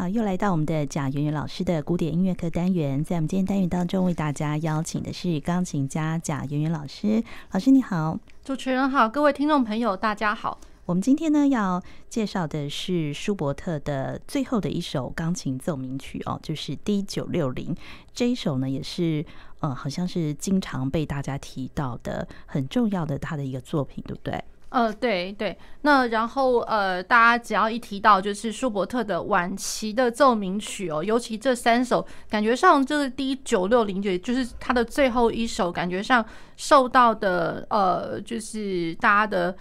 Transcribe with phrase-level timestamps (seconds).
[0.00, 7.22] 好，又来到我们的贾圆圆老师的古典音乐课单元，在我们今天单元当中，为大家邀请的是钢琴家贾圆圆老师。
[7.50, 10.58] 老师你好，主持人好，各位听众朋友大家好。
[10.86, 17.76] 我们今天呢要介绍的是舒伯特的最后的一首钢琴奏鸣曲哦，就是 D 九六零
[18.14, 19.22] 这一首呢，也是
[19.58, 24.42] 呃，好像是经常被大家提到的很重要的他的一个作品，对不对？
[24.70, 25.56] 呃，对对。
[25.82, 36.24] 那然后呃，大家只要一提到就是舒伯特的晚期的奏鸣曲哦，尤其这三首，感觉上就是 D 九六零，九就是他的最后一首，感觉上
[36.56, 39.56] 受到的呃，就是大家的。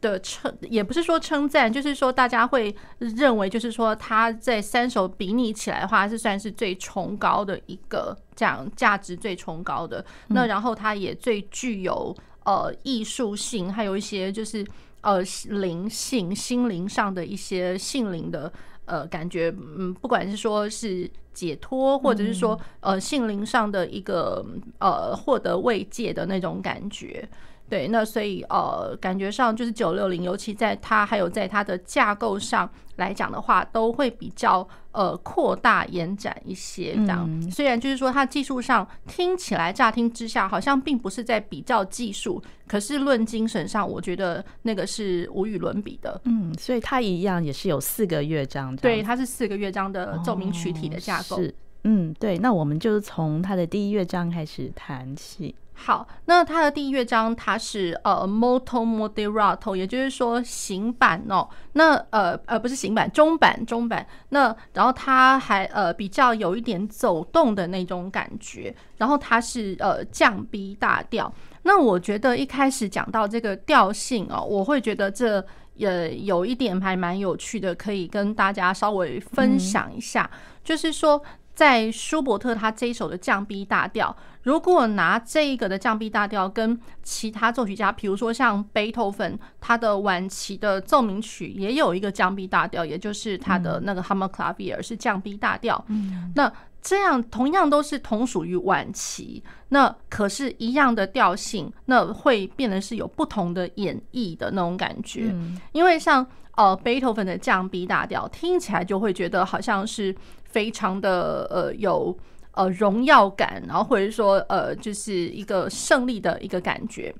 [0.00, 10.04] 的称也不是说称赞，就是说大家会认为，就是说他在三首比拟起来的话，是算是最崇高的一个，这样价值最崇高的。
[10.28, 12.14] 那然后他也最具有
[12.44, 14.64] 呃艺术性，还有一些就是
[15.00, 18.52] 呃灵性、心灵上的一些性灵的
[18.86, 19.54] 呃感觉。
[19.56, 24.44] 嗯，不管是说是解脱，或者是说呃性灵上的一个
[24.78, 27.28] 呃获得慰藉的那种感觉。
[27.74, 36.94] 对，那所以呃，感觉上就是九六零，尤其在它还有在它的架构上来讲的话，都会比较呃扩大延展一些。
[36.94, 46.20] 这样，嗯、虽然就是说它技术上听起来乍听之下好像并不是在比较技术，可是论精神上，我觉得那个是无与伦比的。
[46.26, 48.76] 嗯，所以它一样也是有四个乐章。
[48.76, 51.38] 对，它是四个乐章的奏鸣曲体的架构。
[51.38, 52.38] 哦、是，嗯，对。
[52.38, 55.52] 那我们就是从它的第一乐章开始谈起。
[55.76, 61.46] 好，那它的第一乐章它是呃 molto moderato，也就是说行板哦。
[61.72, 64.06] 那呃呃不是行板，中板中板。
[64.28, 68.74] 那然后它还呃比较有一点走动的那种感觉。
[68.98, 71.30] 然后它是呃降 B 大调。
[71.64, 75.44] 那我觉得一开始讲到这个调性哦，我会觉得这
[75.74, 81.20] 也有一点还蛮有趣的，可以跟大家稍微分享一下，嗯、就是说。
[81.54, 95.84] 在舒伯特他这一首的降 B 大调，如果拿这一个的降 B 大调跟其他作曲家，比如说像贝多芬，他的晚期的奏鸣曲也有一个降 B 大调，也就是他的那个 Hammerklavier 是降 B 大调。
[95.86, 96.52] 嗯，那
[96.82, 105.32] 这样同样都是同属于晚期，那可是一样的调性，那会变得是有不同的演绎的那种感觉。
[105.70, 110.12] 因为像呃贝多芬的降 B 大调，听起来就会觉得好像是。
[110.54, 112.16] 非常的呃有
[112.52, 117.12] 呃荣耀感，然后或者说呃就是一个胜利的一个感觉。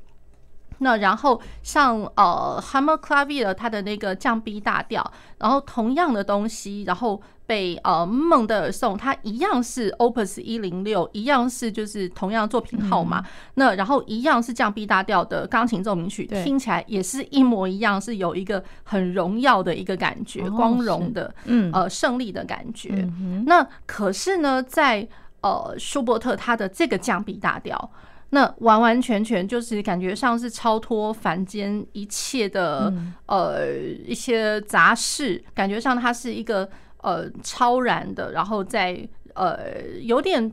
[0.79, 7.21] 那然后像呃 hammer clavier 它的那个降 B 大调，然后同样的东西，然后。
[7.47, 13.21] 被呃孟德尔颂，它一样是 Opus 一零六，一样是就是同样作品号码。
[13.21, 13.25] 嗯、
[13.57, 22.89] 那然后一样是降 B 大调的钢琴奏鸣曲，听起来也是一模一样，是有一个很荣耀的一个感觉，哦、光荣的，嗯呃胜利的感觉。
[22.93, 25.07] 嗯、那可是呢，在
[25.43, 27.91] 呃舒伯特他的这个降 B 大调，
[28.31, 36.71] 那完完全全就是感觉上是超脱凡间一切的、嗯、呃一些杂事，感觉上它是一个。
[37.05, 39.59] 呃，超然的，然后在呃，
[40.01, 40.51] 有点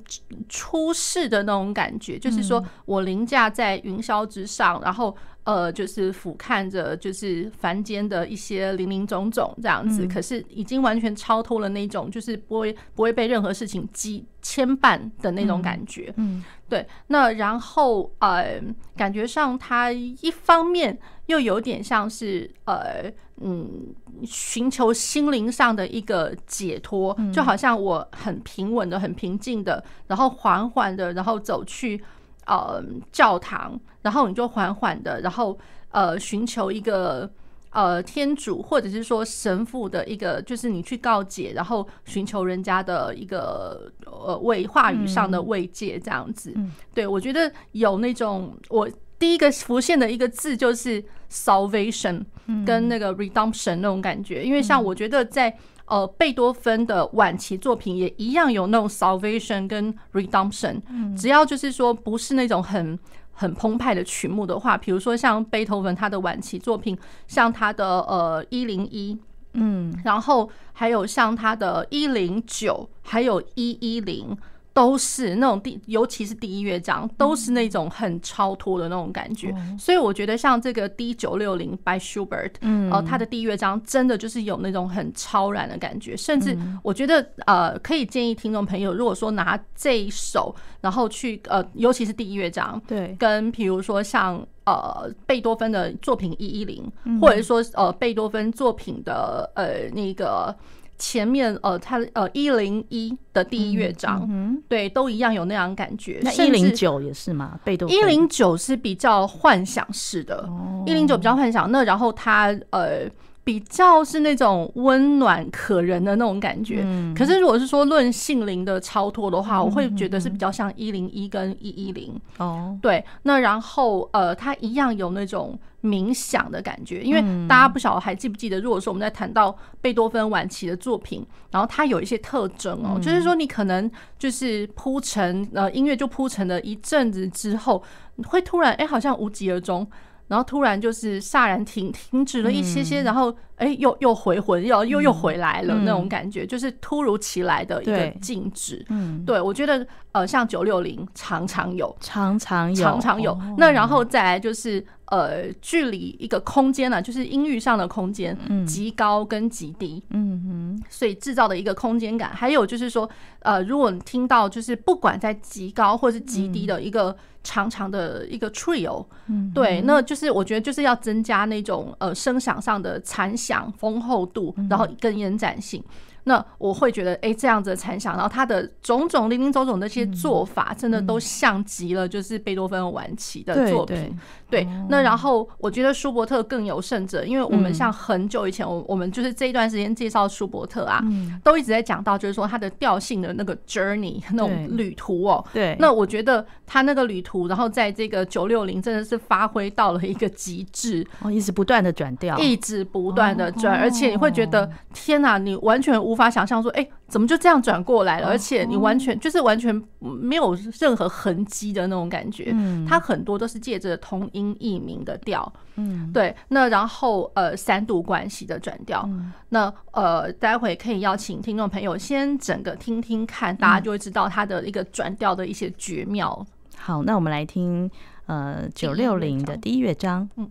[0.50, 16.14] 出世的那种感觉，就是说我凌驾在云霄之上，然后呃，就是俯瞰着就是凡间的一些零零总总这样子，可是已经完全超脱了那种，就是不会不会被任何事情羁牵绊的那种感觉。
[16.18, 16.86] 嗯，对。
[17.08, 18.62] 那然后呃，
[18.96, 23.12] 感觉上他一方面又有点像是呃。
[23.44, 23.88] 嗯，
[24.24, 32.00] 寻求心灵上的一个解脱，就好像我很平稳的、很平静的，然后缓缓的，然后走去
[32.46, 35.58] 呃教堂，然后你就缓缓的，然后
[35.92, 37.30] 呃寻求一个
[37.72, 46.54] 呃天主或者是说神父的一个，就是你去告解，然后寻求人家的一个呃为话语上的慰藉，这样子。
[46.94, 48.90] 对，我觉得有那种我。
[49.22, 52.26] 第一个浮现的一个字就是 salvation，
[52.66, 55.56] 跟那个 redemption 那种感觉，因为像我觉得在
[55.92, 60.82] 呃贝多芬的晚期作品也一样有那种 salvation 跟 redemption，
[61.18, 62.98] 只要就是说不是那种很
[63.34, 69.18] 很澎湃的曲目的话，比如说像贝多芬他的晚期作品，像他的呃一零一，
[69.54, 74.38] 嗯，然后还有像他的一零九，还有一一零。
[74.74, 79.54] 都是那种第，尤其是第一乐章，都是那种很超脱的那种感觉。
[79.78, 82.54] 所以我觉得像这个 D 九六零 by Schubert，
[82.90, 86.16] 呃，他的第一乐章真的就是有那种很超然的感觉。
[86.16, 96.90] 甚至我觉得，呃，可以建议听众朋友，如果说拿这一首，然后去呃，尤其是第一乐章，对，跟比如说像呃贝多芬的作品一一零，
[97.20, 100.56] 或者说呃贝多芬作品的呃那个。
[101.02, 106.20] 前面呃，它呃一零一的第一乐章，嗯嗯、对，都一样有那样感觉。
[106.22, 107.60] 那一零九也是吗？
[107.64, 110.48] 贝多一零九是比较幻想式的，
[110.86, 111.72] 一零九比较幻想。
[111.72, 113.10] 那然后它呃。
[113.44, 122.14] 比较是那种温暖可人的那种感觉，嗯、可是如果是说论性灵的超脱的话，嗯、我会觉得是比较像一零一跟一一零。
[122.38, 122.78] 哦。
[122.82, 133.90] 对，那然后呃，它一样有那种冥想的感觉，因为大家不晓得还记不记得，如果说我们在谈到贝多芬晚期的作品，然后它有一些特征哦，嗯、就是说你可能
[134.20, 137.82] 就是铺成呃音乐就铺成了一阵子之后，
[138.28, 139.88] 会突然哎、欸、好像无疾而终。
[140.32, 148.84] 然后突然就是飒然停停止了一些些，然后哎又又回魂，又又又回来了那种感觉，就是突如其来的一个静止。
[148.90, 153.38] 嗯，对，我觉得呃像九六零常常有，常常有，常常有。
[153.58, 158.36] 那然后再来就是呃距离一个空间呢，就是音域上的空间，
[158.66, 160.42] 极高跟极低，嗯
[160.80, 162.32] 哼，所以制造的一个空间感。
[162.34, 163.08] 还有就是说
[163.42, 167.16] 呃，如果你听到就是不管在极高或是极低的一个。
[167.44, 175.84] 长长的一个 trio，嗯，对，那就是我觉得就是要增加那种呃声响上的残响丰厚度，然后更延展性。
[176.24, 184.18] 那我会觉得，哎，这样子的残响，然后他的种种零零总总的那些做法，真的都像极了，就是贝多芬晚期的作品。
[184.50, 191.02] 对，那然后我觉得舒伯特更有甚者，因为我们像很久以前，我我们就是这一段时间介绍舒伯特啊，
[191.44, 195.44] 都一直在讲到，就是说他的调性的那个 journey 那种旅途哦。
[195.54, 195.76] 对。
[195.80, 206.88] 那我觉得他那个旅途，然后在这个九六零真的是发挥到了一个极致，哦，一直不断的转调，一直不断的转，而且你会觉得天哪，你完全无法想象说，哎。
[207.12, 208.28] 怎么就这样转过来了？
[208.28, 212.52] 而且你完全就是完全没有任何痕迹的那种感觉。
[212.54, 215.52] 嗯，它很多都是借着同音异名的调。
[215.76, 216.34] 嗯，对。
[216.48, 219.06] 那然后呃，三度关系的转调。
[219.50, 226.46] 那呃，待会可以邀请听众朋友先整个听听看，大家就会知道它的一个转调的一些绝妙。
[226.78, 227.92] 好，那我们来听
[228.28, 230.30] 呃九六零的第一乐章。
[230.38, 230.50] 嗯。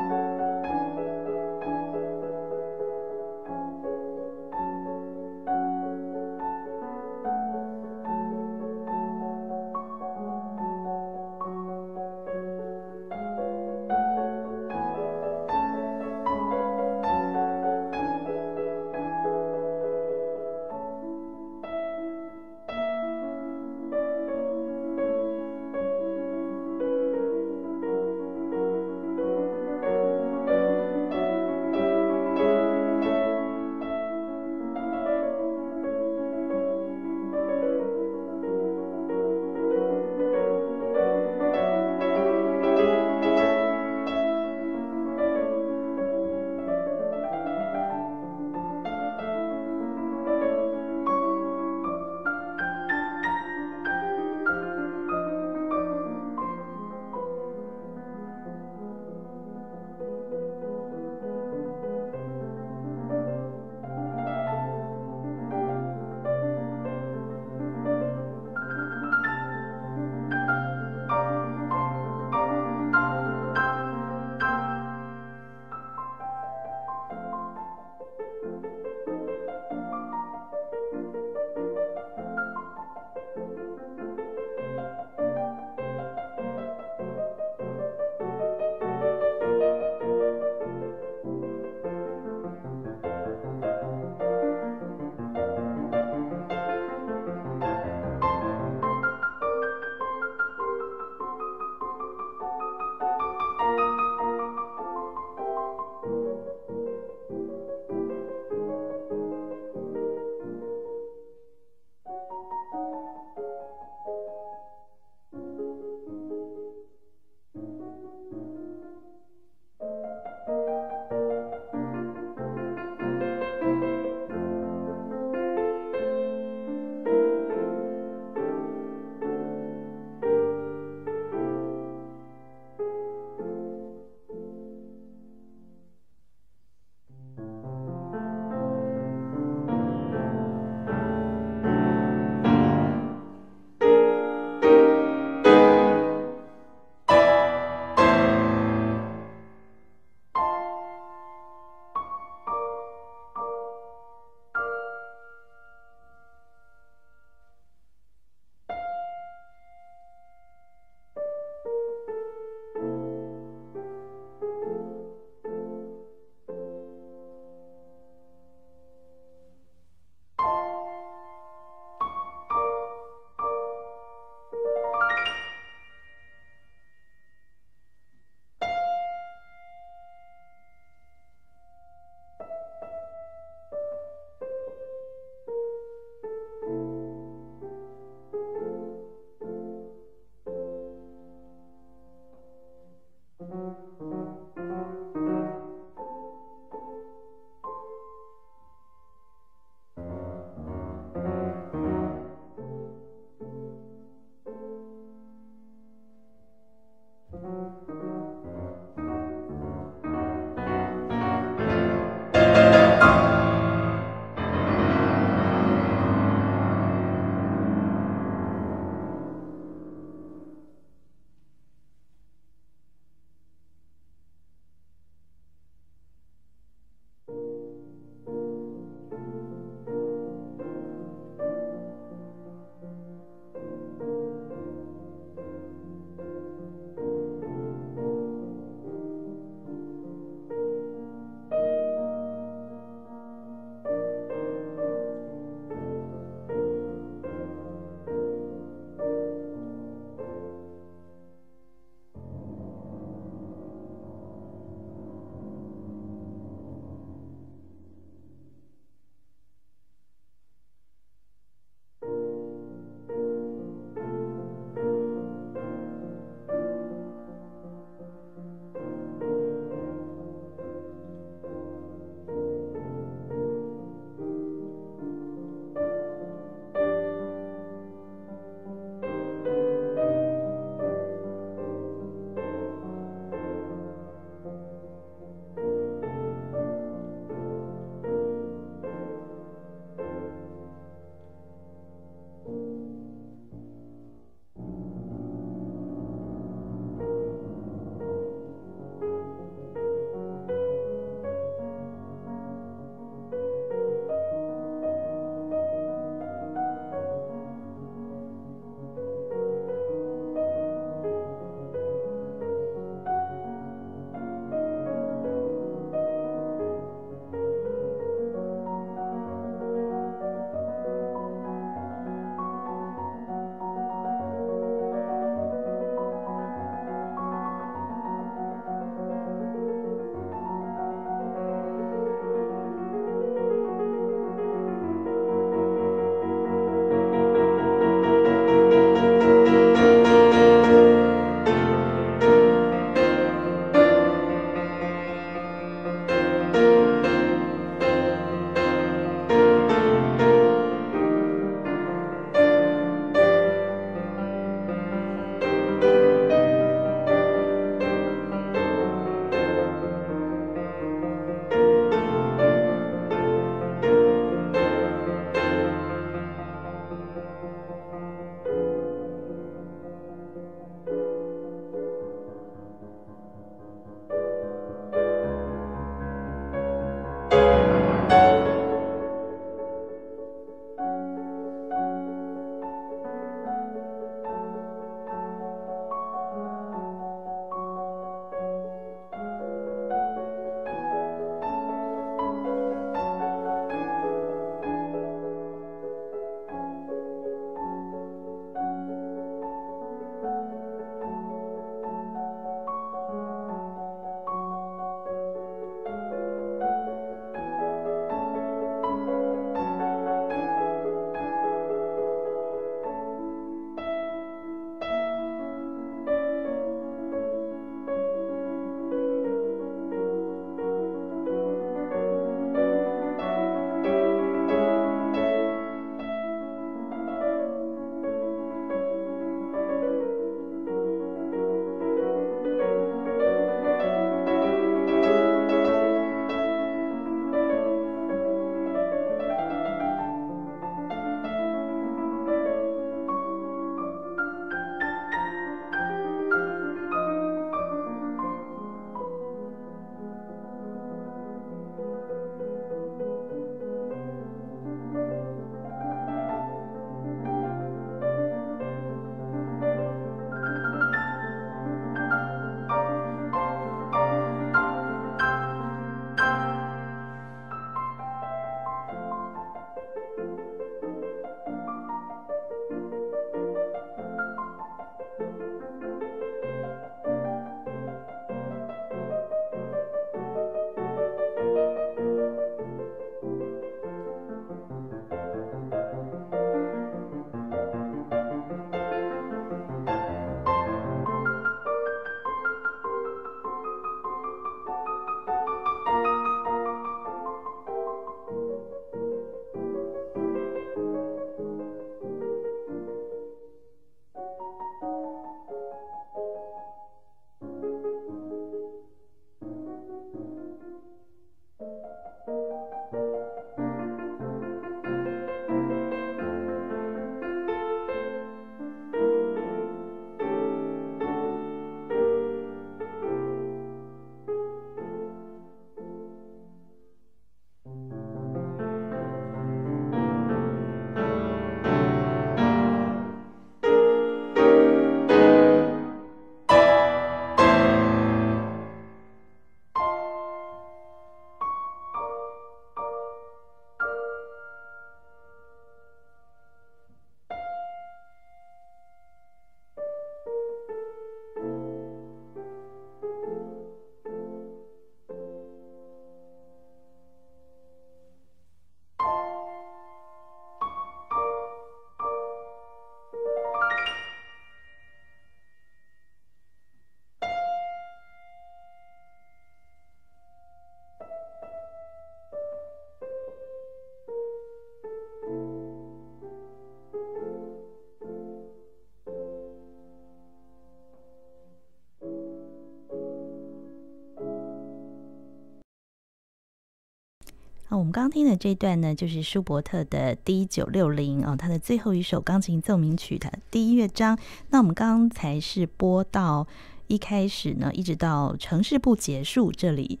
[587.78, 594.18] 我们刚听的这段呢，就是舒伯特的 D 九六零哦，他的最后一首钢琴奏鸣曲的第一乐章。
[594.50, 596.44] 那我们刚才是播到
[596.88, 600.00] 一开始呢，一直到城市部结束这里。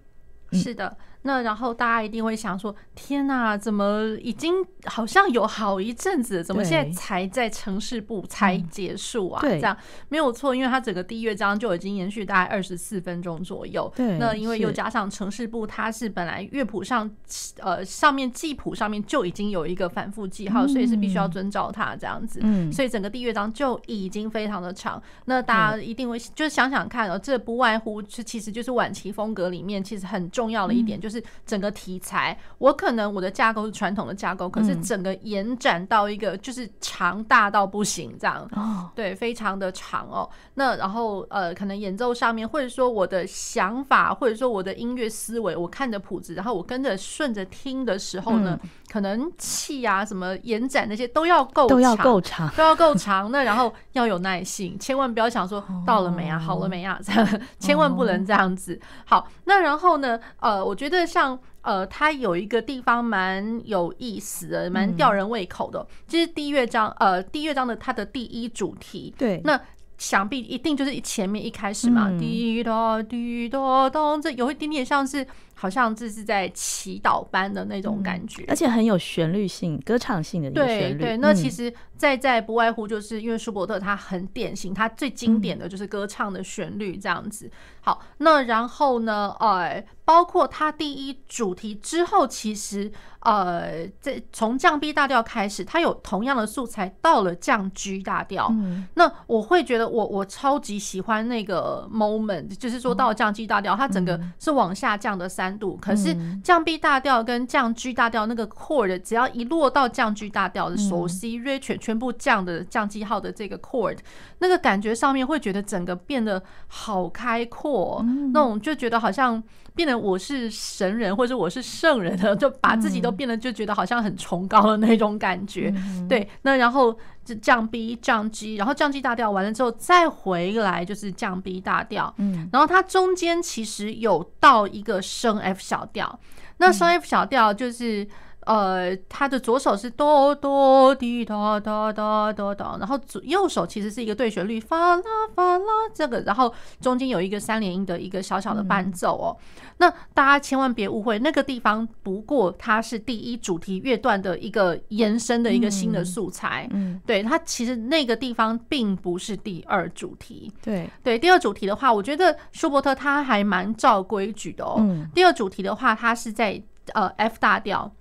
[0.50, 0.96] 嗯、是的。
[1.22, 9.40] 那然后大家一定会想说：天哪，怎么已经好像有好一阵子，怎么现在才在城市部才结束啊？
[9.40, 9.76] 对，这样
[10.08, 13.92] 没有错，因为它整个第一乐章就已经延续大概二十四分钟左右。
[13.96, 17.10] 对，那因为又加上城市部，它是本来乐谱上
[17.58, 22.38] 呃上面记谱上面就已经有一个反复记号，所以是必须要遵照它这样子。
[22.44, 25.02] 嗯，所以整个第一乐章就已经非常的长。
[25.24, 31.08] 那大家一定会就是想想看哦，这不外乎是其实就是晚期风格里面其实很重要的一点就是。
[31.08, 40.28] 就是整个题材，我可能我的架构是传统的架构，可是整个延展到一个就是长大到不行这样，哦，对，非常的长哦。
[40.56, 48.60] 那然后呃，可能演奏上面，或者说我的想法，或者说我的音乐思维，我看着谱子，然后我跟着顺着听的时候呢，
[48.92, 53.32] 可能气啊什么延展那些都要够长，都要够长，都要够长。
[53.32, 58.78] 那然后要有耐性，千万不要想说到了没啊，好了没啊，这样千万不能这样子。
[59.06, 61.08] 好，那然后呢，呃，我觉得。
[61.08, 65.86] 像呃，它有一个地方蛮有意思的，蛮吊人胃口的。
[66.06, 69.58] 其实第一乐章，呃，第一乐章的它的第一主题，对，那
[69.96, 75.26] 想必一定就是前面一开始嘛，滴答滴答咚，这有一点点像是。
[75.60, 80.98] 好像这是在祈祷般的那种感觉，而且很有旋律性、歌唱性的旋律。
[80.98, 87.50] 对对，那其实在在不外乎就是因为舒伯特他很典型，他最经典的就是歌唱的旋律这样子。
[87.80, 92.90] 好，那然后呢，呃，包括他第一主题之后，其实
[93.20, 98.50] 呃，这从降 B 大调开始，他有同样的素材到了降 G 大调。
[98.94, 105.58] 那我会觉得我我超级喜欢那个 moment，就是说到了降 G 大调，它整个是往下降的三。
[105.58, 113.98] 度，可是降 B 大调跟降 G 大调那个 chord，只要一落到降 G 大调的首 C、Re 全全部降的降记号的这个 chord，
[114.38, 119.42] 那个感觉上面会觉得整个变得好开阔，那种就觉得好像
[119.74, 125.74] 变得我是神人或者我是圣人的，就把自己都变得就觉得好像很崇高的那种感觉。
[126.08, 126.96] 对，那然后。
[127.28, 136.18] 是降 B 降 G，然后降 G 大调完了之后再回来就是降 B 大调，嗯，然后它中间其实有到一个升 F 小调，
[136.56, 138.08] 那升 F 小调就是。
[138.48, 145.02] 呃，他的左手是哆哆滴哒哒哒哒哒，然后左右手其实是一个对旋律，发啦
[145.34, 149.36] 发啦这个，然后中间有一个三连音的一个小小的伴奏哦。
[149.76, 156.66] 那大家千万别误会，那个地方不过它是第一主题乐段的一个延伸的一个新的素材。
[156.72, 160.50] 嗯，对，它其实那个地方并不是第二主题。
[160.62, 164.82] 对对，第二主题的话，我觉得舒伯特他还蛮照规矩的哦。
[165.14, 166.58] 第二主题的话，它是在
[166.94, 167.92] 呃 F 大调。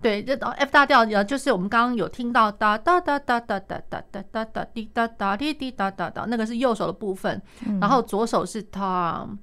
[0.00, 7.40] 对，这 F 大调就是我们刚刚有听到哒哒哒哒哒哒哒哒哒哒滴哒哒滴滴哒哒哒，那个是右手的部分，
[7.80, 9.36] 然后左手是 tom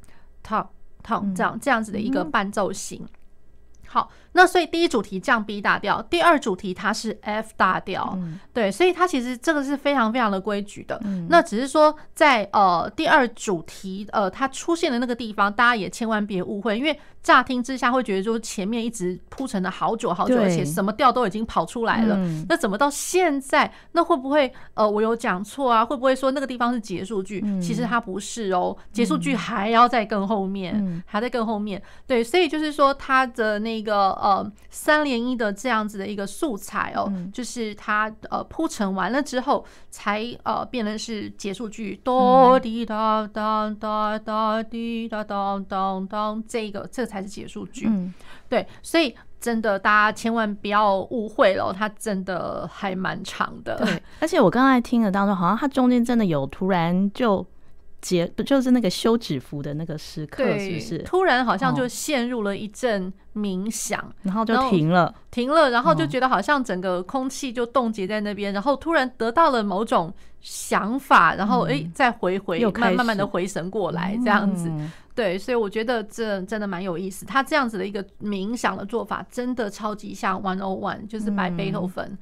[0.43, 0.67] tom
[1.03, 3.05] tom 这样这样子的一个伴奏型。
[3.87, 8.17] 好，那所以第一主题降 B 大调，第二主题它是 F 大调，
[8.53, 11.01] 对，所以它其实这个是非常非常的规矩的。
[11.29, 16.99] 那只是说在呃第二主题呃它出现的那个地方，大家也千万别误会，因为。
[17.23, 23.69] 乍听之下会觉得，说前面一直铺陈了好久好久，而且什么调都已经跑出来了，那怎么到现在？
[23.91, 25.83] 那会不会呃，我有讲错啊？
[25.83, 27.43] 会不会说那个地方是结束句？
[27.59, 31.83] 其实它不是哦，结束句还要在更后面，还在更后面。
[32.05, 47.17] 对，所以就是说它的那个呃三连一的这样子的一个素材哦，就是它呃铺陈完了之后，才呃变成是结束句，哆滴哒哒哒哒滴哒当当当，这个这才。
[47.21, 48.13] 是结束句，嗯，
[48.47, 53.75] 对，所以真的大家千万不要误会了，它真的还蛮长的。
[53.83, 57.45] 对，而且我刚才听的当中，好像它中间真的有突然就
[57.99, 60.99] 结，就是那个休止符的那个时刻，是不是？
[60.99, 74.71] 突然好像就陷入了一阵冥想，哦，然后就停了，停了，然后就觉得好像整个空气就冻结在那边，然后突然得到了某种想法，然后哎，再回回，慢慢慢的回神过来，这样子。
[75.13, 77.25] 对，所以我觉得这真的蛮有意思。
[77.25, 82.15] 他这样子的一个冥想的做法，真的超级像 One O One，就是白贝多芬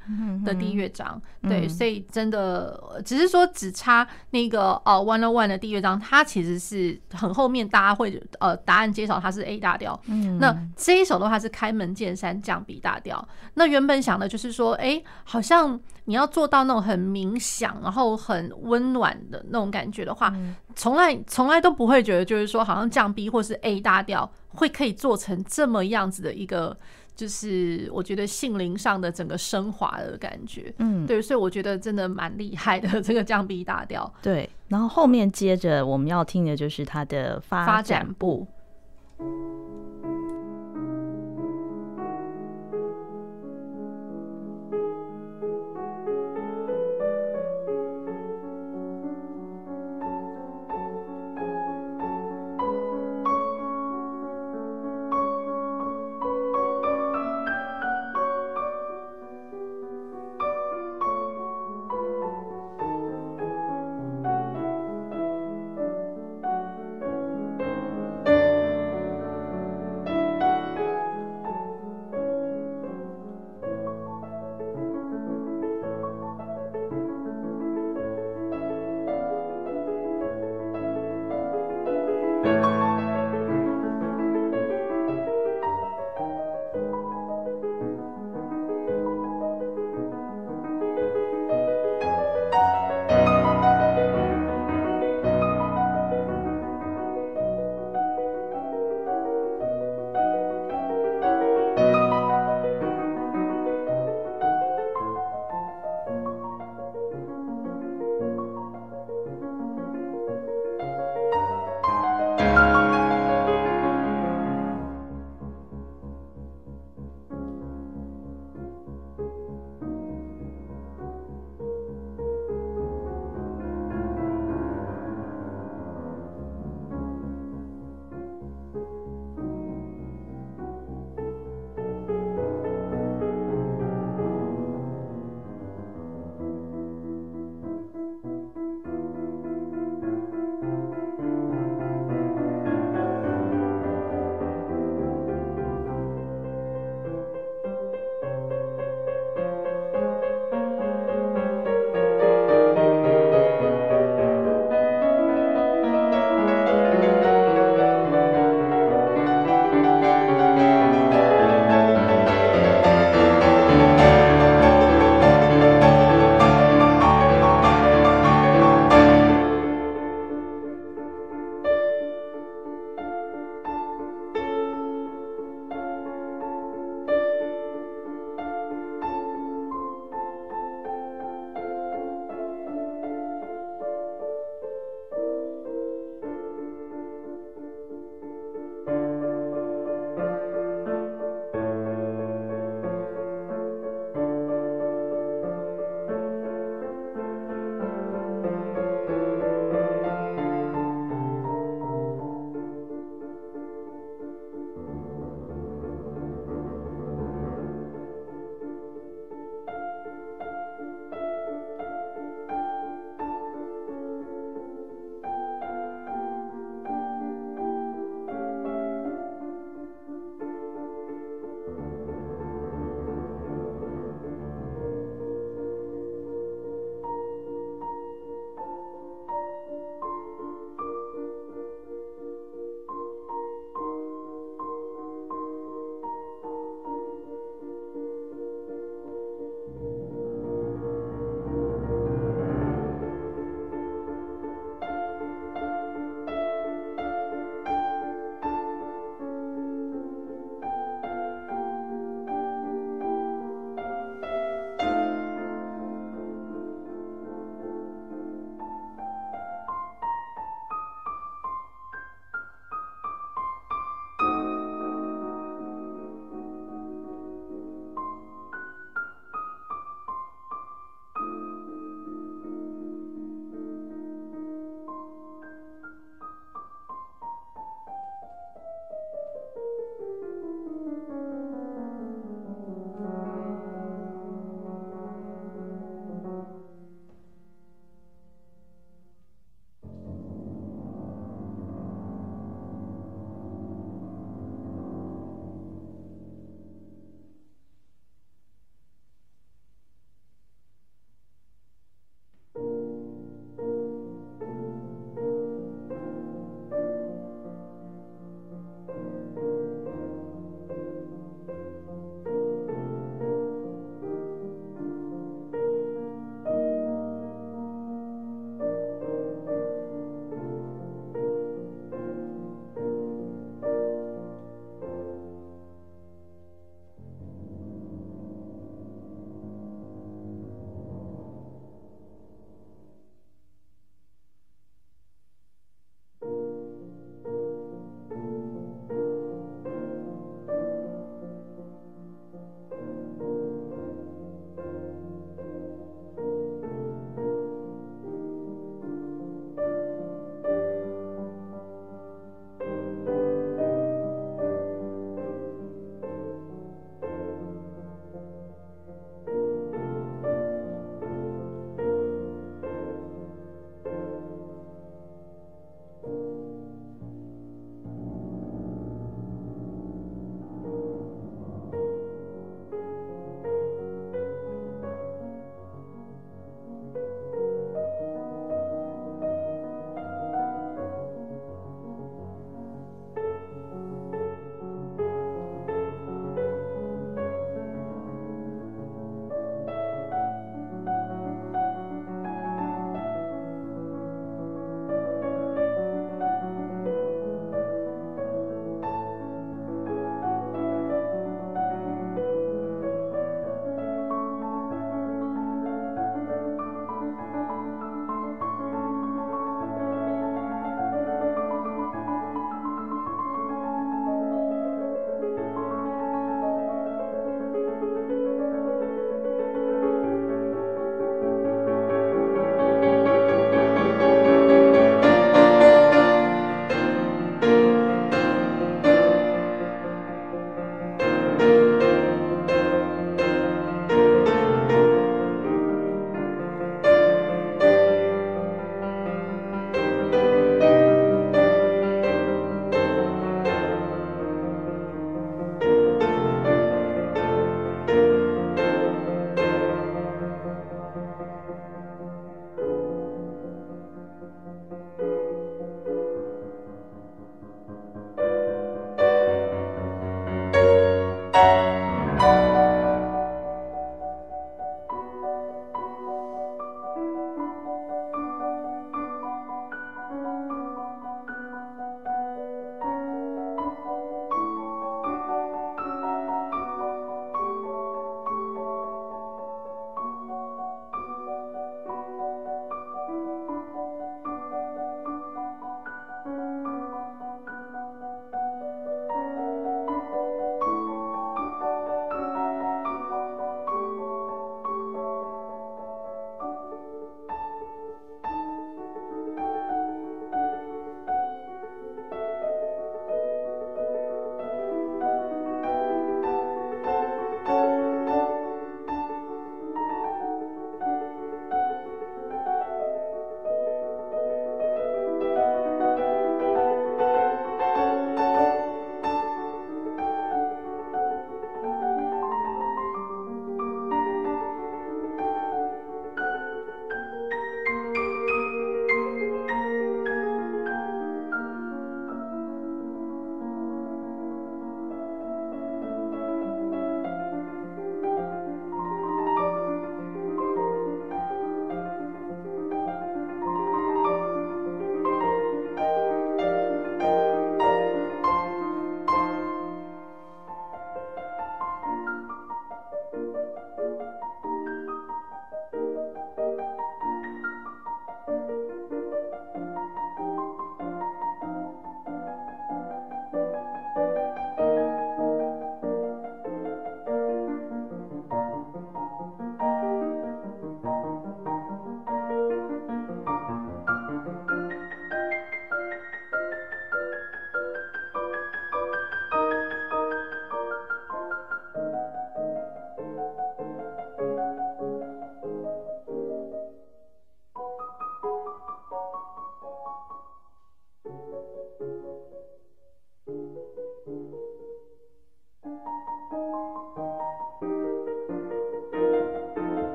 [0.46, 1.22] 的第一乐章。
[1.42, 10.00] 对，所以真的只是说只差那个呃 One O One 的第一乐章，它其实是很后面，大家会呃答案揭晓它是 A 大调。
[10.40, 13.26] 那这一首的话是开门见山降 B 大调。
[13.54, 15.80] 那原本想的就是说，哎，好像。
[16.08, 20.32] 你要做到那种很冥想，然后很温暖的那种感觉的话，
[20.76, 26.78] 从来从来都不会觉得，就是说好像降 B 或是 A 大调会可以做成这么样子的一个
[27.16, 30.72] 就是我觉得性灵上的整个升华的感觉。
[30.78, 34.14] 嗯，对，所以我觉得真的蛮厉害的这个降 B 大调。
[34.22, 38.46] 对，然后后面接着我们要听的就是它的发展部。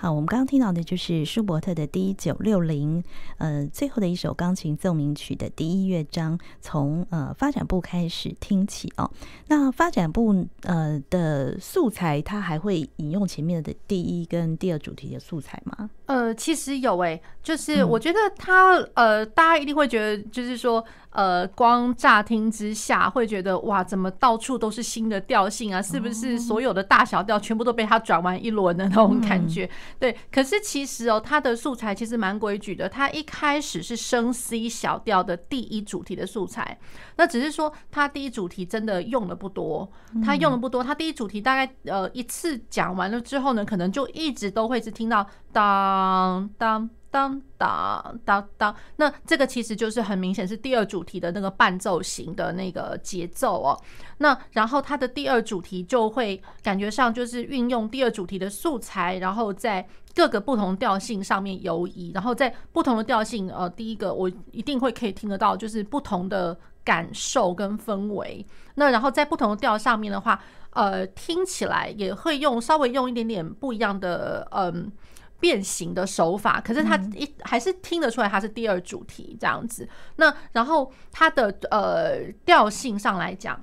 [0.00, 3.02] 好，我们刚刚听到的就是舒伯特的 D 九六零，
[3.38, 9.10] 呃，最后的一首钢琴奏鸣曲的第一乐章，从呃发展部开始听起哦。
[9.48, 15.90] 那发展部呃的素材，它还会引用前面的第一跟第二主题的素材吗？
[16.06, 20.84] 呃，其实有诶、欸，就是我觉得它、嗯、呃，大家一定会觉得，就是说。
[21.18, 25.82] 呃，光乍听之下会觉得哇，怎么到处都是新的调性啊？
[25.82, 29.68] 是不是所有的大小调全部都被他转完一轮的那种感觉？
[29.98, 32.88] 对，可是其实哦，他的素材其实蛮规矩的。
[32.88, 36.78] 他一开始是升 C 小调的第一主题的素材，
[37.16, 39.90] 那只是说他第一主题真的用的不多，
[40.24, 40.84] 他用的不多。
[40.84, 46.88] 他第一主题大概呃一次讲完了之后呢，可能就一直都会是听到当当。
[47.10, 53.80] 当当当当，那这个其实就是很明显是第二主题的那个伴奏型的那个节奏哦。
[54.18, 68.44] 那然后它的第二主题就会感觉上就是运用第二主题的素材，然后在各个不同调性上面游移，然后在不同的调性，呃，第一个我一定会可以听得到，就是不同的感受跟氛围。
[68.74, 70.38] 那然后在不同的调上面的话，
[70.70, 74.92] 呃，听起来也会用稍微用一点点不一样的，嗯。
[75.40, 79.88] 变形的手法，可是他一还是听得出来，它是第二主题这样子。
[80.16, 83.62] 那然后它的呃调性上来讲，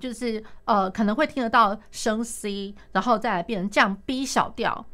[0.00, 4.86] 就是呃可能会听得到升 C，然后再来变成降 B 小调。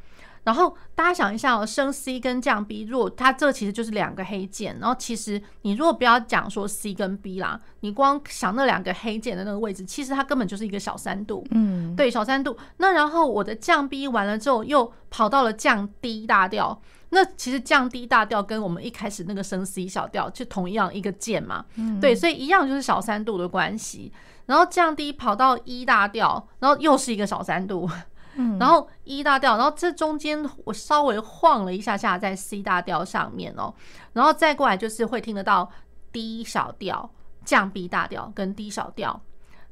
[0.44, 4.76] 然后大家想一下哦，升 C 跟降 B，如果它这其实就是两个黑键。
[4.80, 11.44] 然后其实你如果不要讲说 C 跟 B 啦，你光想那两个黑键的那个位置，其实它根本就是一个小三度。
[11.50, 12.56] 嗯，对，小三度。
[12.78, 16.80] 那然后我的降 B 完了之后，又跑到了降 D 大调。
[17.10, 21.64] 那其实降 D 大调跟我们一开始那个升 C 小调就同样一个键嘛。
[21.76, 24.10] 嗯，对，所以一样就是小三度的关系。
[24.46, 27.88] 然后降低跑到 E 大调，然后又是一个小三度。
[28.34, 33.74] 嗯，然后 E 大调，然后这中间我稍微晃了一下下在 C 大调上面哦，
[34.14, 35.70] 然后再过来就是会听得到
[36.12, 37.10] D 小调、
[37.44, 39.20] 降 B 大调跟 D 小调，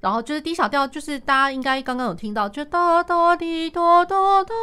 [0.00, 4.54] 然后就是 D 小调，就是大家应该刚刚有听到，就哒哒滴哒哒哒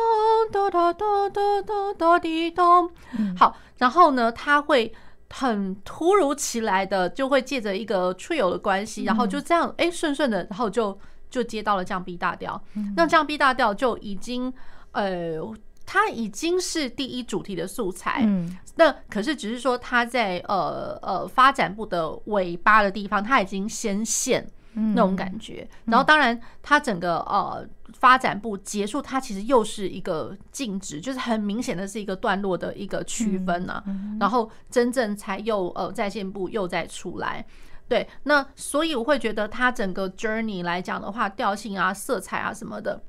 [0.52, 2.90] 哒哒哒哒哒哒滴咚。
[3.36, 4.94] 好，然后呢，它会
[5.32, 10.96] 很突如其来的就会借着一个 trio 的关系，然后就这样哎顺顺的，然后就。
[11.30, 12.62] 就接到了降 B 大调，
[12.96, 14.54] 那降 B 大调就已经，
[14.92, 15.38] 呃，
[15.86, 18.22] 它已经是第一主题的素材。
[18.24, 25.68] 嗯，那可是只是说它在呃呃发展部的尾巴的地方，它已经先现那种感觉。
[25.86, 33.84] 然后当然它整个呃发展部结束，它其实又是一个静止，就是很明显的是一个段落的一个区分呐。
[34.20, 37.46] 然后真正才又呃在线部又再出来。
[37.88, 43.02] 对，那所以我会觉得它整个 journey 来讲的话，调性啊、色彩啊什么的。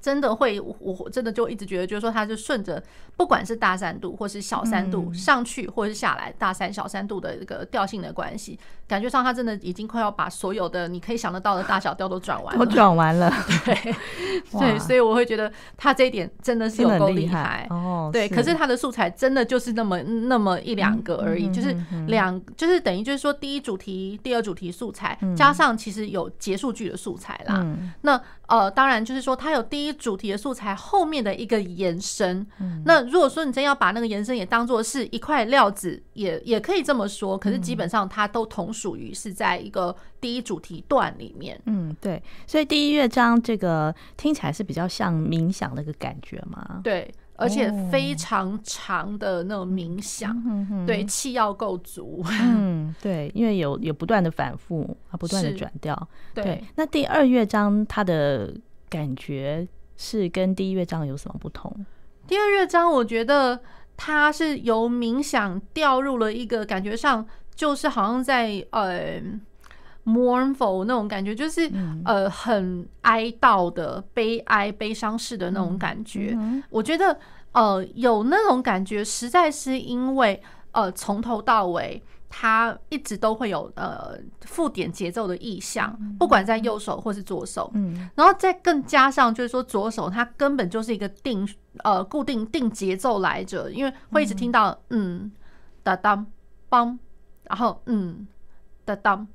[0.00, 2.82] 真的会，我真的就一直觉得，就是说，它就顺着，
[3.16, 8.58] 不管是大三度或是小三度上去，或是下来，大三小三度的这个调性的关系，
[8.88, 13.32] 感觉上他真的已经快要把所有的你可以想得到的大小调都转完了，都转完了。
[13.64, 13.94] 对，
[14.58, 17.66] 对，所以我会觉得他这一点真的是有够厉害。
[17.70, 18.10] 哦。
[18.12, 21.76] 对，可是他的素材真的就是那么那么一两个而已，就是
[22.08, 27.64] 两，就是等于就是说，第一主题、第二主题素材加上其实有结束句的素材啦。
[28.00, 32.44] 那呃，当然就是说，他有第一主题的素材后面的一个延伸。
[32.58, 37.36] 嗯、那如果说你真要把那个延伸也当做是一块料子，也也可以这么说。
[37.36, 41.60] 可是基本上它都同属于是在一个第一主题段里面。
[41.66, 42.22] 嗯，对。
[42.46, 46.80] 所以第一乐章这个听起来是比较像冥想的一个感觉嘛？
[46.84, 47.12] 对。
[47.34, 52.24] 而且非常长的那种冥想，哦、对，气要够足。
[52.28, 56.08] 嗯，对，因为有有不断的反复啊，不断的转调。
[56.34, 58.54] 对，对，那第二乐章它的
[58.88, 61.74] 感觉是跟第一乐章有什么不同？
[62.26, 63.60] 第二乐章我觉得
[63.96, 69.22] 它是由冥想掉入了一个感觉上，就是好像在呃。
[70.04, 71.70] mournful 那种感觉，就是
[72.04, 76.36] 呃很哀悼的、悲哀、悲伤式的那种感觉。
[76.70, 77.16] 我觉得
[77.52, 80.42] 呃有那种感觉，实在是因为
[80.72, 82.02] 呃从头到尾，
[82.34, 87.70] 它一直都会有呃附点节奏的意象，不管在右手或是左手。
[87.74, 91.46] 嗯，然后再更加上就是说左手，它根本就是一个定
[91.84, 95.30] 呃固定定节奏来着，因为会一直听到嗯
[95.82, 96.26] 哒当
[96.70, 96.96] 梆，
[97.44, 98.26] 然后嗯
[98.86, 99.28] 哒当。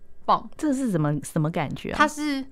[0.58, 1.96] 这是什么什么感觉啊？
[2.00, 2.44] 它是，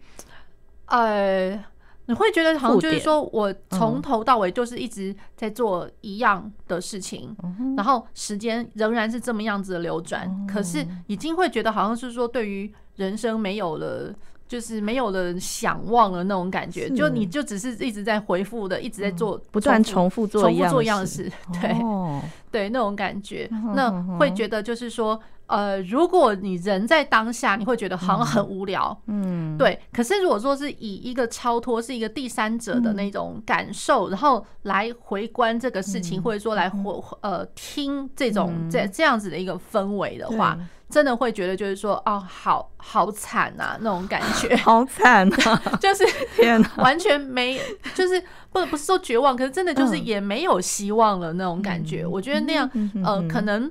[0.85, 1.61] 呃，
[2.07, 7.35] 你会觉得好像就是说我从头到尾就是一直在做一样的事情，
[7.75, 14.13] 然后时间仍然是这么样子的流转，可是已经会觉得好像是说对于人生没有了
[14.47, 21.27] 就是没有了想望了那种感觉，就你就只是一直在回复的，一直在做、嗯、不断重复做重复做一样的事，
[21.59, 24.35] 对、哦、对，那种感觉，嗯、那会。
[24.35, 25.17] 觉得就是说，
[25.47, 29.79] 呃，如果你人在当下，你会觉得好像很无聊，嗯，对。
[29.93, 40.57] 可是如果说是以一个超脱，是一个第三者的那种感受，嗯、然后来回观这个事情，嗯、或者说来回呃听这种这、嗯、这样子的一个氛围的话。
[40.87, 47.59] 真的会觉得就是说哦，好好惨啊，那种感觉， 好惨啊， 就是天哪，完全没，
[47.95, 52.03] 就是不不是说绝望，可是真的就是也没有希望了那种感觉。
[52.03, 53.69] 嗯、我觉得那样，嗯、呃，可能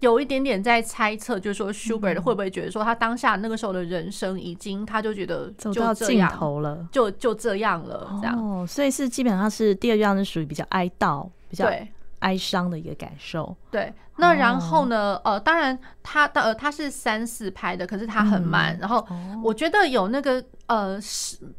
[0.00, 8.38] 有一点点在猜测，就是说 Schubert 会不会觉得说他当下那个时候的人生已经，他就觉得就走到尽头了，就就这样了，这样。
[8.38, 11.88] 哦，所以是基本上是第二章是属于比较哀悼，比较对。
[12.20, 13.92] 哀伤的一个感受，对。
[14.18, 15.20] 那然后呢？
[15.24, 18.74] 呃，当然，他的呃他是三四拍的，可是他很慢。
[18.80, 19.06] 然后
[19.44, 20.98] 我觉得有那个呃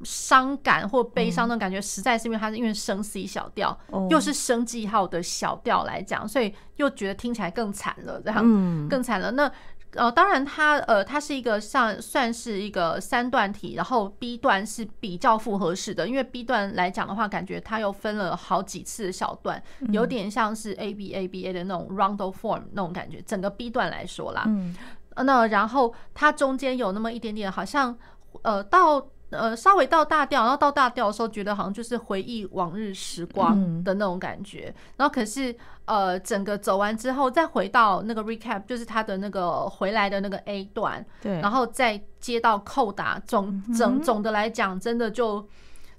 [0.03, 3.77] 伤感或悲伤的感觉，实在是因为他是因为升 C 小调，
[4.09, 9.29] 又是升记号的小调来讲，所以又觉得听起来更惨了，这样更惨了。
[9.31, 9.51] 那。
[9.97, 23.21] 呃，当然它，呃，它是一个像算是一个三段体，然后 B 段是比较复合式的，因为 B 段来讲的话，感觉它又分了好几次的小段，有点像是 A B A B A 的那种 roundel form 那种感觉。
[23.23, 24.75] 整个 B 段来说啦，嗯，
[25.17, 27.97] 那然后它中间有那么一点点，好像
[28.43, 29.07] 呃到。
[29.29, 34.73] 呃，稍微到大调，然后到大调的时候，觉得好像就是回忆往日时光的那种感觉。
[34.75, 35.53] 嗯、然后可是，
[35.83, 45.45] 呃，整个走完之后，再回到那个 recap，就是他的那个回来的那个 A 段，对，然后再接到扣打，总总总的来讲，真的就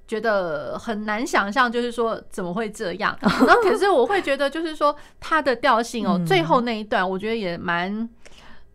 [0.06, 3.14] 觉得很难想象，就是说怎么会这样。
[3.20, 8.08] 然后可是我会觉得，就是说它的调性哦，最后那一段，我觉得也蛮。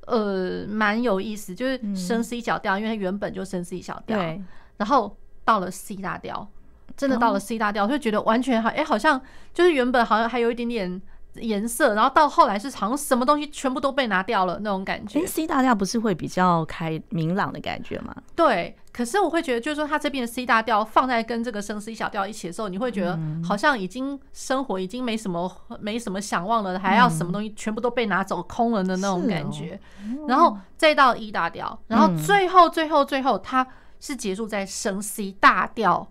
[0.08, 4.42] 呃，蛮有意思，就是升 C 小调，嗯、因为它原本就升 C 小调，对，
[4.78, 6.48] 然后到了 C 大调，
[6.96, 9.22] 真的到了 C 大调，就觉得完全好，哎、欸，好像
[9.54, 11.02] 就是原本好像还有一点点
[11.36, 15.26] 颜色，然后到后来是好像什么东西全部都被拿掉了那种感觉。
[15.26, 18.16] C 大调不是会比较开明朗的感觉吗？
[18.36, 18.76] 对。
[18.92, 29.80] 可是我会觉得，就是说，它这边的 C 大调放在跟这个升 C 小调一起的时候，你会觉得好像已经生活已经没什么没什么想望了，还要什么东西全部都被拿走空了的那种感觉。
[30.30, 33.66] 然后再到 E 大调，然后最后最后最后，它
[34.00, 36.08] 是结束在升 C 大调，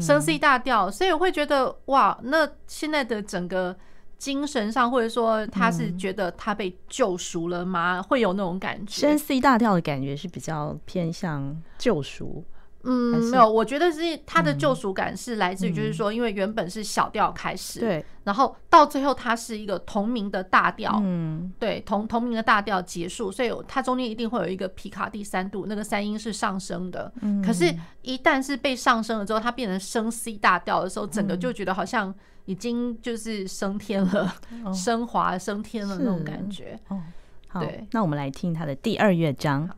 [0.00, 0.90] 升 C 大调。
[0.90, 3.76] 所以我会觉得，哇，那现在的整个。
[4.18, 7.98] 精神上，或者说他是觉得他被救赎了吗？
[7.98, 9.00] 嗯、会有那种感觉。
[9.00, 12.44] 先 C 大调的感觉是比较偏向救赎。
[12.86, 27.12] 嗯，没有，我觉得是他的救赎感是来自于，就是说，因为原本是小调开始，对、嗯，然后到最后它是一个同名的大调，嗯，对，同同名的大调结束，所以它中间一定会有一个皮卡第三度，那个三音是上升的。
[27.20, 32.14] 嗯，可是，一旦是被上升了之后，它变成升 C 大调的时候，整个就觉得好像。
[32.46, 34.32] 已经就是升天了，
[34.64, 36.78] 哦、升华升天了那种感觉。
[36.86, 37.02] 哦，
[37.48, 39.68] 好，对，那我们来听它的第二乐章。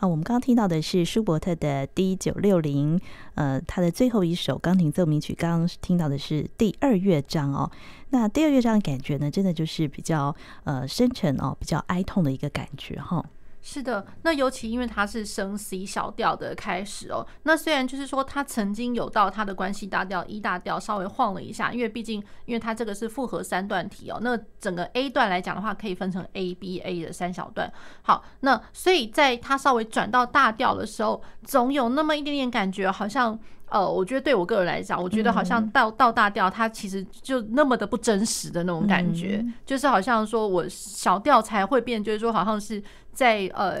[0.00, 2.98] 啊，我们刚刚听到的是舒伯特的 D 九六零，
[3.34, 5.34] 呃，他的最后一首钢琴奏鸣曲。
[5.34, 7.70] 刚刚听到的是第二乐章哦。
[8.08, 10.34] 那第二乐章的感觉呢，真的就是比较
[10.64, 13.22] 呃深沉哦，比较哀痛的一个感觉哈。
[13.62, 17.26] 是的，那尤其因为它是升 C 小调的开始哦。
[17.42, 24.18] 那虽然就是说它曾经有到它的关系大调 E 大调稍微晃了一下，因为毕竟因为它这个是复合三段体哦。
[24.22, 27.70] 那整个 A 段来讲的话，可以分成 A B A 的三小段。
[28.02, 33.38] 好，那所以在它稍微转到大调的时候，总有那么一点点感觉，好像。
[33.70, 43.78] 呃，我觉得对我个人来讲，我觉得好像到到大调，它其实就那么的不真实的那种感觉，嗯、就是好像说我小调才会变，就是说好像是在呃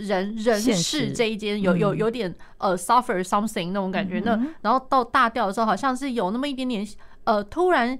[0.00, 6.86] 人人事这一间有有有点呃 suffer something 那种感觉，嗯、那然后到大调的时候，好像是有那么一点点。
[7.26, 7.98] 呃，突然，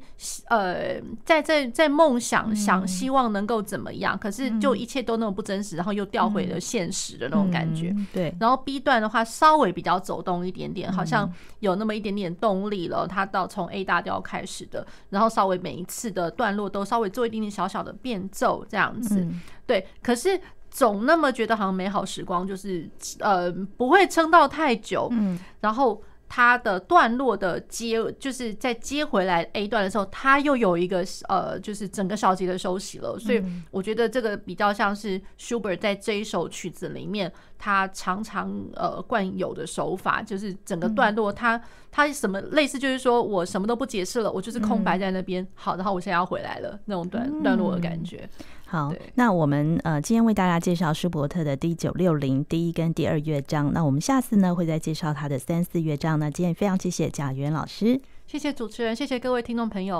[0.51, 7.93] 呃，在在在梦想想希望能够怎么样，可是就一切都那么不真实，然后又掉回了现实的那种感觉。
[8.12, 8.33] 对。
[8.39, 13.05] 然后 B 段的话，稍微比较走动一点点，好像有那么一点点动力了。
[13.05, 19.27] 它到从 A 大调开始的，然后稍微每一次的段落都稍微做一点点小小的变奏，这样子。
[19.66, 19.85] 对。
[20.05, 25.09] 可是总那么觉得好像美好时光就是呃不会撑到太久。
[25.11, 25.37] 嗯。
[25.61, 26.01] 然后。
[26.29, 33.18] 它的段落的接，就是在接回来 A 段的时候，它又有一个呃，就是整个小节的休息了。
[33.18, 41.61] 所以我觉得这个比较像是 Schubert 在这一首曲子里面，他常常呃惯有的手法，就是整个段落他
[41.91, 45.47] 他什么类似，就是说我什么都不解释了，我就是空白在那边。
[45.55, 48.29] 好，然后我现在要回来了那种段段落的感觉。
[48.68, 56.18] 好，那我们呃今天为大家介绍舒伯特的第九六零第一跟第二乐章，那我们下次呢会再介绍他的三四乐章。
[56.18, 59.94] 那今天非常谢谢贾元老师，谢谢主持人，谢谢各位听众朋友。